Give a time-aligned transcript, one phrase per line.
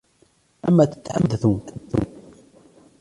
[0.67, 1.61] عما تتحدثون؟